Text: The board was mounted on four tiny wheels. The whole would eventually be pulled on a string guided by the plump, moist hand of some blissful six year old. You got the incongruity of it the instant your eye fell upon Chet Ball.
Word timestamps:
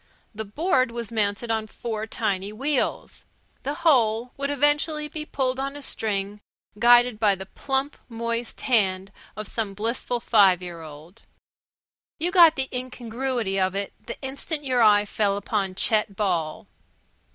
The 0.33 0.45
board 0.45 0.89
was 0.89 1.11
mounted 1.11 1.51
on 1.51 1.67
four 1.67 2.07
tiny 2.07 2.51
wheels. 2.51 3.23
The 3.61 3.75
whole 3.85 4.33
would 4.35 4.49
eventually 4.49 5.07
be 5.07 5.27
pulled 5.27 5.59
on 5.59 5.75
a 5.75 5.83
string 5.83 6.41
guided 6.79 7.19
by 7.19 7.35
the 7.35 7.45
plump, 7.45 7.95
moist 8.09 8.61
hand 8.61 9.11
of 9.35 9.47
some 9.47 9.75
blissful 9.75 10.19
six 10.19 10.59
year 10.63 10.81
old. 10.81 11.21
You 12.17 12.31
got 12.31 12.55
the 12.55 12.67
incongruity 12.73 13.59
of 13.59 13.75
it 13.75 13.93
the 14.03 14.19
instant 14.23 14.65
your 14.65 14.81
eye 14.81 15.05
fell 15.05 15.37
upon 15.37 15.75
Chet 15.75 16.15
Ball. 16.15 16.65